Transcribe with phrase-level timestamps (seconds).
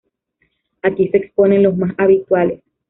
[0.81, 2.63] Aquí se exponen los más habituales.